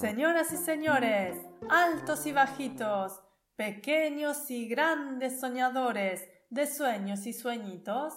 Señoras 0.00 0.52
y 0.52 0.56
señores, 0.56 1.36
altos 1.70 2.26
y 2.26 2.32
bajitos, 2.32 3.20
pequeños 3.54 4.50
y 4.50 4.66
grandes 4.66 5.38
soñadores 5.38 6.28
de 6.50 6.66
sueños 6.66 7.26
y 7.26 7.32
sueñitos, 7.32 8.12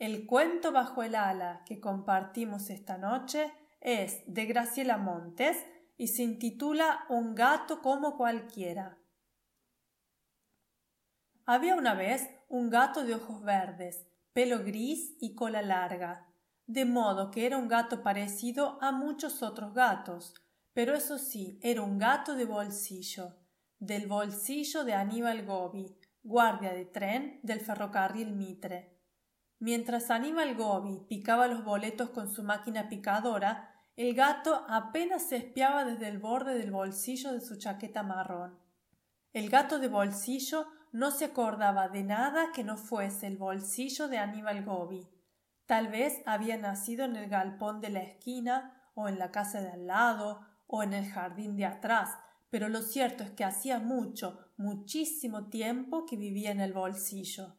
el 0.00 0.26
cuento 0.26 0.72
bajo 0.72 1.04
el 1.04 1.14
ala 1.14 1.62
que 1.66 1.80
compartimos 1.80 2.68
esta 2.68 2.98
noche 2.98 3.52
es 3.80 4.22
de 4.26 4.46
Graciela 4.46 4.98
Montes 4.98 5.56
y 5.96 6.08
se 6.08 6.24
intitula 6.24 7.04
Un 7.08 7.36
gato 7.36 7.80
como 7.80 8.16
cualquiera. 8.16 8.98
Había 11.46 11.76
una 11.76 11.94
vez 11.94 12.28
un 12.48 12.70
gato 12.70 13.04
de 13.04 13.14
ojos 13.14 13.42
verdes, 13.42 14.04
pelo 14.32 14.64
gris 14.64 15.16
y 15.20 15.36
cola 15.36 15.62
larga, 15.62 16.26
de 16.66 16.84
modo 16.84 17.30
que 17.30 17.46
era 17.46 17.56
un 17.56 17.68
gato 17.68 18.02
parecido 18.02 18.78
a 18.82 18.90
muchos 18.90 19.42
otros 19.42 19.74
gatos, 19.74 20.34
pero 20.72 20.94
eso 20.94 21.18
sí, 21.18 21.58
era 21.62 21.82
un 21.82 21.98
gato 21.98 22.34
de 22.34 22.44
bolsillo, 22.44 23.36
del 23.78 24.06
bolsillo 24.06 24.84
de 24.84 24.94
Aníbal 24.94 25.44
Gobi, 25.44 25.98
guardia 26.22 26.72
de 26.72 26.84
tren 26.84 27.40
del 27.42 27.60
ferrocarril 27.60 28.32
Mitre. 28.32 28.98
Mientras 29.58 30.10
Aníbal 30.10 30.54
Gobi 30.54 31.06
picaba 31.08 31.48
los 31.48 31.64
boletos 31.64 32.10
con 32.10 32.30
su 32.30 32.42
máquina 32.42 32.88
picadora, 32.88 33.74
el 33.96 34.14
gato 34.14 34.64
apenas 34.68 35.28
se 35.28 35.36
espiaba 35.36 35.84
desde 35.84 36.08
el 36.08 36.18
borde 36.18 36.54
del 36.54 36.70
bolsillo 36.70 37.32
de 37.32 37.40
su 37.40 37.56
chaqueta 37.56 38.02
marrón. 38.02 38.58
El 39.32 39.50
gato 39.50 39.78
de 39.78 39.88
bolsillo 39.88 40.66
no 40.92 41.10
se 41.10 41.26
acordaba 41.26 41.88
de 41.88 42.02
nada 42.02 42.52
que 42.52 42.64
no 42.64 42.76
fuese 42.76 43.26
el 43.26 43.36
bolsillo 43.36 44.08
de 44.08 44.18
Aníbal 44.18 44.64
Gobi. 44.64 45.08
Tal 45.66 45.88
vez 45.88 46.22
había 46.26 46.56
nacido 46.56 47.04
en 47.04 47.16
el 47.16 47.28
galpón 47.28 47.80
de 47.80 47.90
la 47.90 48.02
esquina, 48.02 48.76
o 48.94 49.08
en 49.08 49.18
la 49.18 49.30
casa 49.30 49.60
de 49.60 49.70
al 49.70 49.86
lado, 49.86 50.40
o 50.70 50.82
en 50.82 50.92
el 50.92 51.06
jardín 51.06 51.56
de 51.56 51.66
atrás, 51.66 52.18
pero 52.48 52.68
lo 52.68 52.82
cierto 52.82 53.22
es 53.22 53.30
que 53.30 53.44
hacía 53.44 53.78
mucho, 53.78 54.38
muchísimo 54.56 55.48
tiempo 55.48 56.06
que 56.06 56.16
vivía 56.16 56.50
en 56.50 56.60
el 56.60 56.72
bolsillo. 56.72 57.56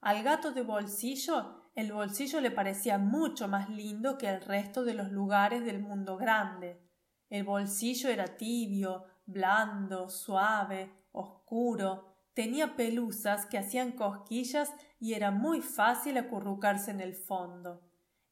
Al 0.00 0.22
gato 0.22 0.52
de 0.52 0.62
bolsillo 0.62 1.64
el 1.74 1.92
bolsillo 1.92 2.40
le 2.40 2.52
parecía 2.52 2.98
mucho 2.98 3.48
más 3.48 3.68
lindo 3.68 4.16
que 4.16 4.28
el 4.28 4.40
resto 4.40 4.84
de 4.84 4.94
los 4.94 5.10
lugares 5.10 5.64
del 5.64 5.80
mundo 5.80 6.16
grande. 6.16 6.80
El 7.28 7.42
bolsillo 7.42 8.10
era 8.10 8.36
tibio, 8.36 9.04
blando, 9.26 10.08
suave, 10.08 10.92
oscuro, 11.10 12.14
tenía 12.32 12.76
pelusas 12.76 13.46
que 13.46 13.58
hacían 13.58 13.92
cosquillas 13.92 14.72
y 15.00 15.14
era 15.14 15.32
muy 15.32 15.62
fácil 15.62 16.16
acurrucarse 16.16 16.92
en 16.92 17.00
el 17.00 17.14
fondo. 17.14 17.82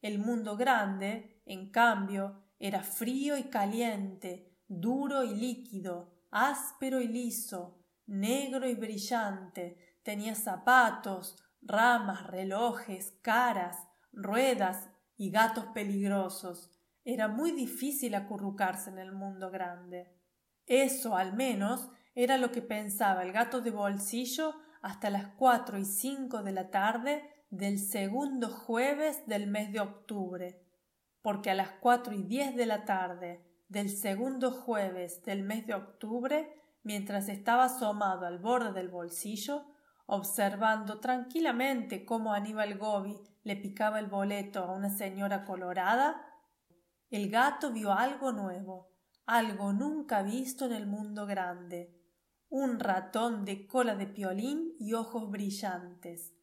El 0.01 0.19
mundo 0.19 0.55
grande, 0.55 1.41
en 1.45 1.69
cambio, 1.69 2.42
era 2.63 2.81
frío 2.81 3.35
y 3.35 3.43
caliente, 3.43 4.57
duro 4.69 5.25
y 5.25 5.35
líquido, 5.35 6.13
áspero 6.31 7.01
y 7.01 7.09
liso, 7.09 7.83
negro 8.05 8.69
y 8.69 8.73
brillante, 8.73 9.97
tenía 10.01 10.33
zapatos, 10.33 11.35
ramas, 11.61 12.25
relojes, 12.27 13.19
caras, 13.21 13.85
ruedas 14.13 14.87
y 15.17 15.29
gatos 15.29 15.65
peligrosos. 15.73 16.71
Era 17.03 17.27
muy 17.27 17.51
difícil 17.51 18.15
acurrucarse 18.15 18.91
en 18.91 18.99
el 18.99 19.11
mundo 19.11 19.51
grande. 19.51 20.17
Eso, 20.65 21.17
al 21.17 21.33
menos, 21.33 21.89
era 22.15 22.37
lo 22.37 22.53
que 22.53 22.61
pensaba 22.61 23.23
el 23.23 23.33
gato 23.33 23.59
de 23.59 23.71
bolsillo 23.71 24.55
hasta 24.81 25.09
las 25.09 25.27
cuatro 25.35 25.77
y 25.77 25.83
cinco 25.83 26.43
de 26.43 26.53
la 26.53 26.71
tarde 26.71 27.29
del 27.49 27.77
segundo 27.77 28.47
jueves 28.47 29.27
del 29.27 29.47
mes 29.47 29.73
de 29.73 29.81
octubre 29.81 30.62
porque 31.23 31.49
a 31.49 31.55
las 31.55 31.71
cuatro 31.79 32.13
y 32.13 32.21
diez 32.21 32.55
de 32.55 32.67
la 32.67 32.85
tarde 32.85 33.43
del 33.69 33.89
segundo 33.89 34.51
jueves 34.51 35.23
del 35.23 35.41
mes 35.41 35.65
de 35.65 35.73
octubre, 35.73 36.61
mientras 36.83 37.29
estaba 37.29 37.63
asomado 37.63 38.27
al 38.27 38.37
borde 38.37 38.73
del 38.73 38.89
bolsillo, 38.89 39.65
observando 40.05 40.99
tranquilamente 40.99 42.05
cómo 42.05 42.33
Aníbal 42.33 42.77
Gobi 42.77 43.17
le 43.43 43.55
picaba 43.55 43.99
el 43.99 44.07
boleto 44.07 44.63
a 44.63 44.71
una 44.73 44.89
señora 44.89 45.45
colorada, 45.45 46.21
el 47.09 47.29
gato 47.31 47.71
vio 47.71 47.93
algo 47.93 48.33
nuevo, 48.33 48.91
algo 49.25 49.71
nunca 49.71 50.23
visto 50.23 50.65
en 50.65 50.73
el 50.73 50.87
mundo 50.87 51.25
grande, 51.25 51.97
un 52.49 52.79
ratón 52.79 53.45
de 53.45 53.65
cola 53.65 53.95
de 53.95 54.07
piolín 54.07 54.75
y 54.77 54.93
ojos 54.93 55.31
brillantes. 55.31 56.33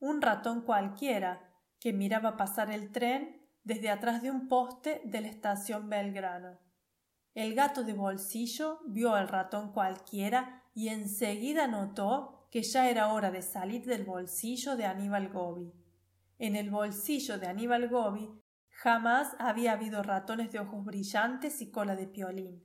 Un 0.00 0.20
ratón 0.20 0.62
cualquiera 0.62 1.54
que 1.78 1.92
miraba 1.92 2.36
pasar 2.36 2.70
el 2.70 2.90
tren 2.90 3.45
desde 3.66 3.90
atrás 3.90 4.22
de 4.22 4.30
un 4.30 4.46
poste 4.46 5.02
de 5.04 5.20
la 5.20 5.26
estación 5.26 5.90
Belgrano. 5.90 6.56
El 7.34 7.56
gato 7.56 7.82
de 7.82 7.94
bolsillo 7.94 8.78
vio 8.86 9.12
al 9.14 9.26
ratón 9.26 9.72
cualquiera 9.72 10.62
y 10.72 10.88
enseguida 10.88 11.66
notó 11.66 12.46
que 12.52 12.62
ya 12.62 12.88
era 12.88 13.12
hora 13.12 13.32
de 13.32 13.42
salir 13.42 13.84
del 13.84 14.04
bolsillo 14.04 14.76
de 14.76 14.86
Aníbal 14.86 15.30
Gobi. 15.32 15.72
En 16.38 16.54
el 16.54 16.70
bolsillo 16.70 17.38
de 17.38 17.48
Aníbal 17.48 17.88
Gobi 17.88 18.30
jamás 18.68 19.34
había 19.40 19.72
habido 19.72 20.04
ratones 20.04 20.52
de 20.52 20.60
ojos 20.60 20.84
brillantes 20.84 21.60
y 21.60 21.72
cola 21.72 21.96
de 21.96 22.06
piolín. 22.06 22.62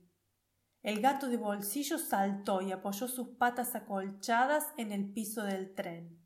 El 0.82 1.00
gato 1.00 1.26
de 1.26 1.36
bolsillo 1.36 1.98
saltó 1.98 2.62
y 2.62 2.70
apoyó 2.70 3.08
sus 3.08 3.30
patas 3.30 3.74
acolchadas 3.74 4.72
en 4.76 4.92
el 4.92 5.12
piso 5.12 5.42
del 5.42 5.74
tren. 5.74 6.20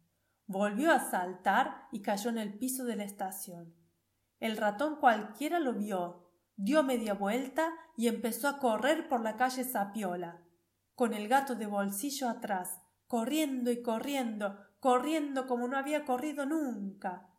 volvió 0.46 0.92
a 0.92 1.00
saltar 1.00 1.88
y 1.92 2.02
cayó 2.02 2.28
en 2.28 2.38
el 2.38 2.58
piso 2.58 2.84
de 2.84 2.96
la 2.96 3.04
estación. 3.04 3.85
El 4.38 4.56
ratón 4.56 4.96
cualquiera 4.96 5.58
lo 5.58 5.74
vio, 5.74 6.30
dio 6.56 6.82
media 6.82 7.14
vuelta 7.14 7.72
y 7.96 8.08
empezó 8.08 8.48
a 8.48 8.58
correr 8.58 9.08
por 9.08 9.20
la 9.20 9.36
calle 9.36 9.64
Sapiola, 9.64 10.42
con 10.94 11.14
el 11.14 11.28
gato 11.28 11.54
de 11.54 11.66
bolsillo 11.66 12.28
atrás, 12.28 12.80
corriendo 13.06 13.70
y 13.70 13.82
corriendo, 13.82 14.58
corriendo 14.80 15.46
como 15.46 15.68
no 15.68 15.78
había 15.78 16.04
corrido 16.04 16.44
nunca. 16.44 17.30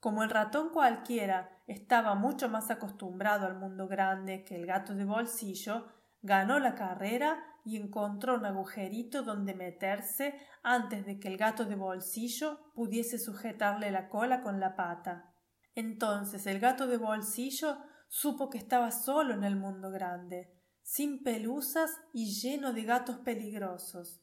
Como 0.00 0.22
el 0.22 0.30
ratón 0.30 0.70
cualquiera 0.70 1.62
estaba 1.66 2.14
mucho 2.14 2.48
más 2.48 2.70
acostumbrado 2.70 3.46
al 3.46 3.58
mundo 3.58 3.88
grande 3.88 4.44
que 4.44 4.54
el 4.54 4.66
gato 4.66 4.94
de 4.94 5.04
bolsillo, 5.04 5.88
ganó 6.26 6.58
la 6.58 6.74
carrera 6.74 7.42
y 7.64 7.76
encontró 7.76 8.34
un 8.34 8.44
agujerito 8.44 9.22
donde 9.22 9.54
meterse 9.54 10.34
antes 10.62 11.06
de 11.06 11.18
que 11.18 11.28
el 11.28 11.36
gato 11.36 11.64
de 11.64 11.76
bolsillo 11.76 12.72
pudiese 12.74 13.18
sujetarle 13.18 13.90
la 13.90 14.08
cola 14.08 14.42
con 14.42 14.60
la 14.60 14.76
pata. 14.76 15.32
Entonces 15.74 16.46
el 16.46 16.58
gato 16.58 16.86
de 16.86 16.96
bolsillo 16.96 17.78
supo 18.08 18.50
que 18.50 18.58
estaba 18.58 18.90
solo 18.90 19.34
en 19.34 19.44
el 19.44 19.56
mundo 19.56 19.90
grande, 19.90 20.52
sin 20.82 21.22
pelusas 21.22 21.90
y 22.12 22.40
lleno 22.40 22.72
de 22.72 22.82
gatos 22.84 23.18
peligrosos. 23.18 24.20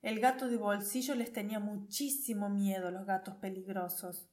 El 0.00 0.20
gato 0.20 0.48
de 0.48 0.56
bolsillo 0.56 1.14
les 1.14 1.32
tenía 1.32 1.60
muchísimo 1.60 2.48
miedo 2.48 2.88
a 2.88 2.90
los 2.90 3.06
gatos 3.06 3.36
peligrosos. 3.36 4.28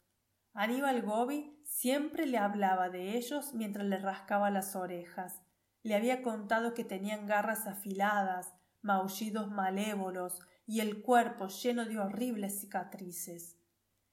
Aníbal 0.54 1.02
Gobi 1.04 1.62
siempre 1.64 2.26
le 2.26 2.38
hablaba 2.38 2.90
de 2.90 3.18
ellos 3.18 3.54
mientras 3.54 3.86
le 3.86 4.00
rascaba 4.00 4.50
las 4.50 4.76
orejas. 4.76 5.44
Le 5.84 5.96
había 5.96 6.22
contado 6.22 6.74
que 6.74 6.84
tenían 6.84 7.26
garras 7.26 7.68
afiladas, 7.68 8.54
maullidos 8.82 9.50
malévolos 9.50 10.40
y 10.66 10.82
el 10.82 11.02
cuerpo 11.02 11.48
lleno 11.48 11.86
de 11.86 12.00
horribles 12.00 12.60
cicatrices. 12.60 13.58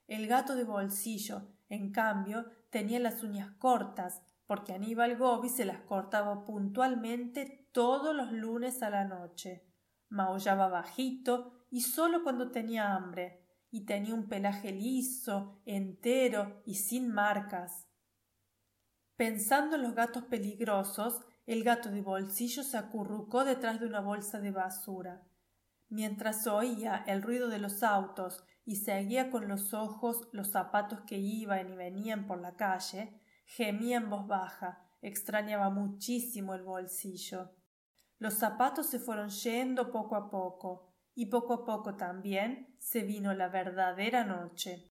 El 0.07 0.27
gato 0.27 0.55
de 0.55 0.65
bolsillo, 0.65 1.49
en 1.69 1.93
cambio, 1.93 2.47
tenía 2.71 2.99
las 2.99 3.23
uñas 3.23 3.51
cortas, 3.59 4.23
porque 4.47 4.73
Aníbal 4.73 5.17
Gobi 5.17 5.49
se 5.49 5.65
las 5.65 5.81
cortaba 5.81 6.45
puntualmente 6.45 7.69
todos 7.73 8.15
los 8.15 8.31
lunes 8.31 8.83
a 8.83 8.91
la 8.91 9.05
noche. 9.05 9.67
Maullaba 10.09 10.69
bajito 10.69 11.67
y 11.71 11.81
solo 11.81 12.23
cuando 12.23 12.53
tenía 12.53 12.95
hambre, 12.95 13.43
y 13.71 13.85
tenía 13.85 14.15
un 14.15 14.29
pelaje 14.29 14.71
liso, 14.71 15.61
entero 15.67 16.63
y 16.65 16.77
sin 16.77 17.13
marcas. 17.13 17.89
Pensando 19.17 19.77
en 19.77 19.83
los 19.83 19.95
gatos 19.95 20.25
peligrosos, 20.25 21.25
el 21.47 21.63
gato 21.63 21.91
de 21.91 22.03
bolsillo 22.03 22.63
se 22.65 22.77
acurrucó 22.77 23.45
detrás 23.45 23.81
de 23.81 23.87
una 23.87 24.01
bolsa 24.01 24.41
de 24.41 24.51
basura. 24.51 25.23
Mientras 25.89 26.47
oía 26.49 27.05
el 27.07 27.23
ruido 27.23 27.49
de 27.49 27.59
los 27.59 27.85
autos 27.85 28.45
y 28.65 28.77
seguía 28.77 29.31
con 29.31 29.47
los 29.47 29.73
ojos 29.73 30.29
los 30.33 30.51
zapatos 30.51 31.03
que 31.07 31.19
iban 31.19 31.69
y 31.73 31.77
venían 31.77 32.27
por 32.27 32.41
la 32.41 32.57
calle, 32.57 33.21
gemía 33.45 33.99
en 33.99 34.11
voz 34.11 34.27
baja, 34.27 34.85
extrañaba 35.03 35.71
muchísimo 35.71 36.55
el 36.55 36.65
bolsillo. 36.65 37.53
Los 38.19 38.35
zapatos 38.35 38.87
se 38.87 38.99
fueron 38.99 39.29
yendo 39.29 39.93
poco 39.93 40.17
a 40.17 40.29
poco, 40.29 40.93
y 41.15 41.27
poco 41.27 41.55
a 41.55 41.65
poco 41.65 41.97
también 41.97 42.77
se 42.79 43.03
vino 43.03 43.33
la 43.35 43.49
verdadera 43.49 44.25
noche. 44.25 44.93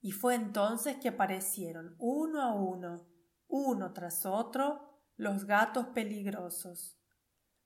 Y 0.00 0.10
fue 0.10 0.34
entonces 0.34 0.96
que 0.96 1.10
aparecieron 1.10 1.94
uno 1.98 2.42
a 2.42 2.54
uno, 2.54 3.06
uno 3.46 3.92
tras 3.92 4.26
otro, 4.26 4.91
los 5.16 5.44
gatos 5.44 5.86
peligrosos. 5.88 6.98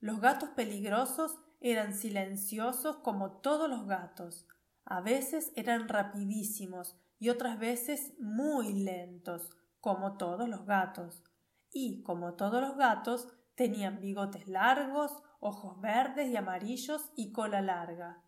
Los 0.00 0.20
gatos 0.20 0.50
peligrosos 0.50 1.38
eran 1.60 1.94
silenciosos 1.94 2.98
como 2.98 3.40
todos 3.40 3.68
los 3.68 3.86
gatos. 3.86 4.46
A 4.84 5.00
veces 5.00 5.52
eran 5.56 5.88
rapidísimos 5.88 6.96
y 7.18 7.30
otras 7.30 7.58
veces 7.58 8.12
muy 8.18 8.72
lentos, 8.72 9.50
como 9.80 10.16
todos 10.16 10.48
los 10.48 10.66
gatos. 10.66 11.24
Y, 11.72 12.02
como 12.02 12.34
todos 12.34 12.60
los 12.60 12.76
gatos, 12.76 13.28
tenían 13.54 14.00
bigotes 14.00 14.46
largos, 14.48 15.22
ojos 15.40 15.80
verdes 15.80 16.28
y 16.28 16.36
amarillos 16.36 17.10
y 17.16 17.32
cola 17.32 17.62
larga. 17.62 18.22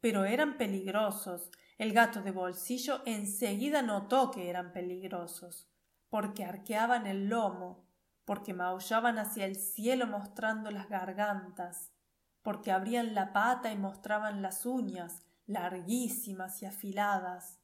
Pero 0.00 0.24
eran 0.24 0.58
peligrosos. 0.58 1.50
El 1.78 1.92
gato 1.92 2.22
de 2.22 2.30
bolsillo 2.30 3.02
enseguida 3.06 3.82
notó 3.82 4.30
que 4.30 4.50
eran 4.50 4.72
peligrosos, 4.72 5.68
porque 6.08 6.44
arqueaban 6.44 7.06
el 7.06 7.28
lomo, 7.28 7.87
porque 8.28 8.52
maullaban 8.52 9.18
hacia 9.18 9.46
el 9.46 9.56
cielo 9.56 10.06
mostrando 10.06 10.70
las 10.70 10.90
gargantas, 10.90 11.94
porque 12.42 12.70
abrían 12.70 13.14
la 13.14 13.32
pata 13.32 13.72
y 13.72 13.78
mostraban 13.78 14.42
las 14.42 14.66
uñas, 14.66 15.22
larguísimas 15.46 16.60
y 16.60 16.66
afiladas. 16.66 17.58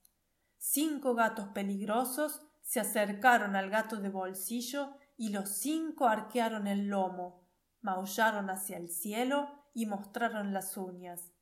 Cinco 0.57 1.15
gatos 1.15 1.49
peligrosos 1.49 2.47
se 2.63 2.81
acercaron 2.81 3.57
al 3.57 3.69
gato 3.69 3.99
de 3.99 4.09
bolsillo 4.09 4.97
y 5.19 5.29
los 5.29 5.51
cinco 5.51 6.07
arquearon 6.07 6.67
el 6.67 6.89
lomo, 6.89 7.47
maullaron 7.83 8.49
hacia 8.49 8.79
el 8.79 8.89
cielo 8.89 9.69
y 9.75 9.85
mostraron 9.85 10.55
las 10.55 10.79
uñas. 10.79 11.35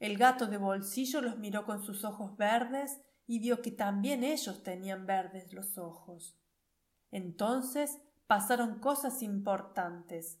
El 0.00 0.18
gato 0.18 0.48
de 0.48 0.56
bolsillo 0.56 1.20
los 1.20 1.38
miró 1.38 1.64
con 1.64 1.84
sus 1.84 2.04
ojos 2.04 2.36
verdes 2.36 3.00
y 3.28 3.38
vio 3.38 3.62
que 3.62 3.70
también 3.70 4.24
ellos 4.24 4.64
tenían 4.64 5.06
verdes 5.06 5.52
los 5.52 5.78
ojos. 5.78 6.36
Entonces 7.12 8.00
pasaron 8.26 8.78
cosas 8.78 9.22
importantes. 9.22 10.40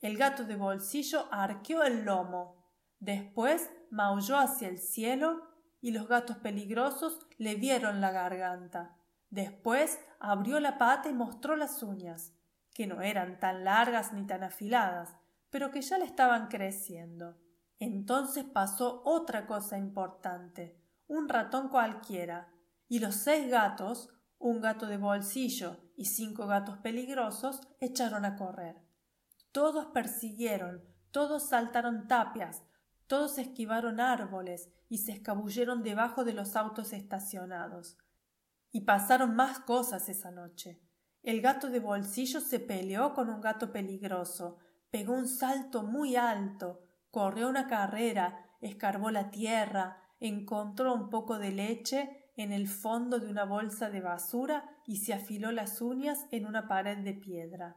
El 0.00 0.16
gato 0.16 0.44
de 0.44 0.56
bolsillo 0.56 1.26
arqueó 1.30 1.82
el 1.82 2.04
lomo, 2.04 2.56
después 2.98 3.70
maulló 3.90 4.36
hacia 4.38 4.68
el 4.68 4.78
cielo 4.78 5.48
y 5.80 5.92
los 5.92 6.08
gatos 6.08 6.38
peligrosos 6.38 7.26
le 7.38 7.54
vieron 7.54 8.00
la 8.00 8.10
garganta. 8.10 8.96
Después 9.30 9.98
abrió 10.20 10.60
la 10.60 10.78
pata 10.78 11.08
y 11.08 11.14
mostró 11.14 11.56
las 11.56 11.82
uñas 11.82 12.34
que 12.74 12.86
no 12.86 13.02
eran 13.02 13.38
tan 13.38 13.64
largas 13.64 14.12
ni 14.12 14.26
tan 14.26 14.42
afiladas, 14.42 15.14
pero 15.50 15.70
que 15.70 15.82
ya 15.82 15.98
le 15.98 16.04
estaban 16.04 16.48
creciendo. 16.48 17.36
Entonces 17.78 18.44
pasó 18.44 19.02
otra 19.04 19.46
cosa 19.46 19.76
importante, 19.76 20.80
un 21.08 21.28
ratón 21.28 21.68
cualquiera, 21.68 22.48
y 22.88 23.00
los 23.00 23.16
seis 23.16 23.50
gatos, 23.50 24.10
un 24.42 24.60
gato 24.60 24.86
de 24.86 24.96
bolsillo 24.96 25.76
y 25.96 26.06
cinco 26.06 26.48
gatos 26.48 26.78
peligrosos, 26.78 27.60
echaron 27.80 28.24
a 28.24 28.36
correr. 28.36 28.76
Todos 29.52 29.86
persiguieron, 29.86 30.82
todos 31.12 31.48
saltaron 31.48 32.08
tapias, 32.08 32.64
todos 33.06 33.38
esquivaron 33.38 34.00
árboles 34.00 34.68
y 34.88 34.98
se 34.98 35.12
escabulleron 35.12 35.84
debajo 35.84 36.24
de 36.24 36.32
los 36.32 36.56
autos 36.56 36.92
estacionados. 36.92 37.98
Y 38.72 38.80
pasaron 38.80 39.36
más 39.36 39.60
cosas 39.60 40.08
esa 40.08 40.32
noche. 40.32 40.82
El 41.22 41.40
gato 41.40 41.68
de 41.68 41.78
bolsillo 41.78 42.40
se 42.40 42.58
peleó 42.58 43.14
con 43.14 43.30
un 43.30 43.40
gato 43.40 43.70
peligroso, 43.70 44.58
pegó 44.90 45.12
un 45.12 45.28
salto 45.28 45.84
muy 45.84 46.16
alto, 46.16 46.82
corrió 47.12 47.48
una 47.48 47.68
carrera, 47.68 48.50
escarbó 48.60 49.12
la 49.12 49.30
tierra, 49.30 50.02
encontró 50.18 50.94
un 50.94 51.10
poco 51.10 51.38
de 51.38 51.52
leche 51.52 52.21
en 52.36 52.52
el 52.52 52.68
fondo 52.68 53.18
de 53.18 53.28
una 53.28 53.44
bolsa 53.44 53.90
de 53.90 54.00
basura 54.00 54.64
y 54.86 54.98
se 54.98 55.12
afiló 55.12 55.52
las 55.52 55.80
uñas 55.80 56.26
en 56.30 56.46
una 56.46 56.68
pared 56.68 56.98
de 56.98 57.14
piedra. 57.14 57.76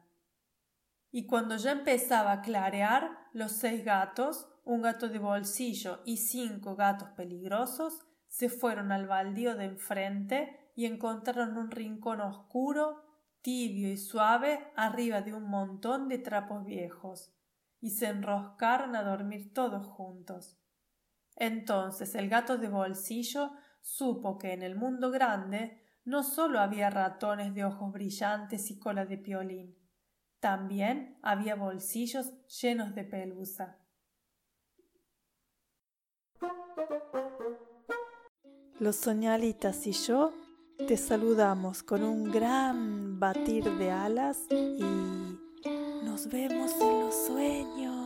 Y 1.12 1.28
cuando 1.28 1.58
ya 1.58 1.72
empezaba 1.72 2.32
a 2.32 2.42
clarear, 2.42 3.10
los 3.34 3.54
seis 3.54 3.84
gatos, 3.84 4.48
un 4.64 4.82
gato 4.82 5.08
de 5.10 5.20
bolsillo 5.20 6.02
y 6.06 6.18
cinco 6.18 6.76
gatos 6.76 7.10
peligrosos, 7.10 8.06
se 8.28 8.50
fueron 8.50 8.92
al 8.92 9.08
baldío 9.08 9.56
de 9.56 9.66
enfrente 9.66 10.72
y 10.76 10.86
encontraron 10.86 11.58
un 11.58 11.72
rincón 11.72 12.22
oscuro 12.22 13.06
tibio 13.46 13.92
y 13.92 13.98
suave 13.98 14.72
arriba 14.76 15.22
de 15.22 15.32
un 15.32 15.44
montón 15.44 16.10
de 16.10 16.18
trapos 16.18 16.66
viejos, 16.66 17.32
y 17.80 17.92
se 17.92 18.08
enroscaron 18.08 18.96
a 18.96 19.04
dormir 19.04 19.54
todos 19.54 19.86
juntos. 19.86 20.58
Entonces 21.36 22.16
el 22.16 22.28
gato 22.28 22.58
de 22.58 22.70
bolsillo 22.70 23.52
supo 23.86 24.39
que 24.39 24.51
en 24.51 24.63
el 24.63 24.75
mundo 24.75 25.12
grande 25.12 25.80
no 26.06 26.24
sólo 26.24 26.60
había 26.60 26.89
ratones 26.89 27.54
de 27.54 27.65
ojos 27.65 27.94
brillantes 27.94 28.72
y 28.72 28.80
cola 28.80 29.06
de 29.06 29.20
piolín, 29.20 29.77
también 30.39 31.20
había 31.22 31.56
bolsillos 31.56 32.34
llenos 32.48 32.96
de 32.96 33.04
pelusa. 33.04 33.77
Los 38.80 38.96
soñalitas 38.96 39.86
y 39.86 39.92
yo 39.92 40.34
te 40.88 40.98
saludamos 40.98 41.84
con 41.84 42.04
un 42.04 42.32
gran 42.32 43.20
batir 43.20 43.63
de 43.77 43.92
alas 43.92 44.39
y 44.50 44.84
nos 46.04 46.27
vemos 46.27 46.72
en 46.82 47.00
los 47.01 47.25
sueños. 47.27 48.05